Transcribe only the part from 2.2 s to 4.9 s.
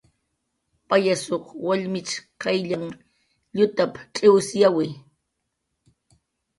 qayllanh llutap"" cx'iwsyawi"